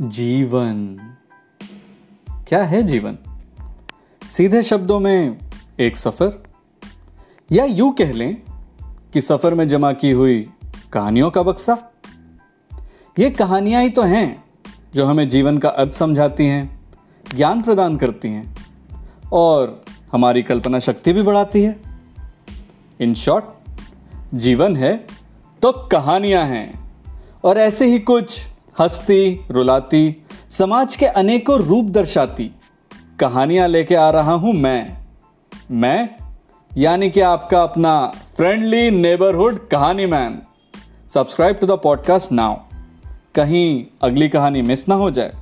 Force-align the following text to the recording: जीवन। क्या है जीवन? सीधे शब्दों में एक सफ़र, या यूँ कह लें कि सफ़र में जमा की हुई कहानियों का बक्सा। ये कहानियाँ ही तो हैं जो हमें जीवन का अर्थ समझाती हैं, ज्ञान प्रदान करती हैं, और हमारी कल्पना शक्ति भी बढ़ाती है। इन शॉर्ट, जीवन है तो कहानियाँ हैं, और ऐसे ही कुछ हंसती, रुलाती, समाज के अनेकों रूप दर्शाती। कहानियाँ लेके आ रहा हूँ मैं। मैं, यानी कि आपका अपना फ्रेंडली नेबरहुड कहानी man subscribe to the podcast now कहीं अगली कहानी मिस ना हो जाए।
जीवन। 0.00 0.98
क्या 2.48 2.62
है 2.62 2.82
जीवन? 2.82 3.18
सीधे 4.32 4.62
शब्दों 4.62 5.00
में 5.00 5.36
एक 5.80 5.96
सफ़र, 5.96 6.42
या 7.52 7.64
यूँ 7.64 7.92
कह 7.92 8.12
लें 8.12 8.42
कि 9.12 9.20
सफ़र 9.20 9.54
में 9.54 9.68
जमा 9.68 9.92
की 9.92 10.10
हुई 10.10 10.50
कहानियों 10.92 11.30
का 11.30 11.42
बक्सा। 11.42 11.92
ये 13.18 13.30
कहानियाँ 13.30 13.82
ही 13.82 13.90
तो 13.90 14.02
हैं 14.02 14.44
जो 14.94 15.06
हमें 15.06 15.28
जीवन 15.28 15.58
का 15.58 15.68
अर्थ 15.68 15.92
समझाती 15.92 16.46
हैं, 16.46 16.80
ज्ञान 17.34 17.62
प्रदान 17.62 17.96
करती 17.96 18.28
हैं, 18.28 18.56
और 19.32 19.84
हमारी 20.12 20.42
कल्पना 20.42 20.78
शक्ति 20.78 21.12
भी 21.12 21.22
बढ़ाती 21.22 21.62
है। 21.62 21.80
इन 23.00 23.14
शॉर्ट, 23.14 23.44
जीवन 24.34 24.76
है 24.76 24.96
तो 25.62 25.72
कहानियाँ 25.72 26.44
हैं, 26.44 26.92
और 27.44 27.58
ऐसे 27.58 27.86
ही 27.86 27.98
कुछ 27.98 28.40
हंसती, 28.80 29.40
रुलाती, 29.50 30.24
समाज 30.50 30.96
के 30.96 31.06
अनेकों 31.06 31.58
रूप 31.58 31.84
दर्शाती। 31.84 32.50
कहानियाँ 33.20 33.68
लेके 33.68 33.94
आ 33.94 34.10
रहा 34.10 34.32
हूँ 34.32 34.52
मैं। 34.52 34.96
मैं, 35.70 36.10
यानी 36.76 37.10
कि 37.10 37.20
आपका 37.20 37.62
अपना 37.62 38.12
फ्रेंडली 38.36 38.90
नेबरहुड 38.90 39.68
कहानी 39.68 40.06
man 40.06 40.42
subscribe 41.14 41.56
to 41.56 41.66
the 41.66 41.70
podcast 41.70 42.32
now 42.32 42.56
कहीं 43.34 43.86
अगली 44.02 44.28
कहानी 44.28 44.62
मिस 44.62 44.88
ना 44.88 44.94
हो 44.94 45.10
जाए। 45.10 45.32